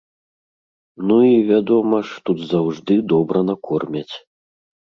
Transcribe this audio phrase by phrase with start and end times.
[1.09, 4.15] Ну і, вядома ж, тут заўжды добра накормяць.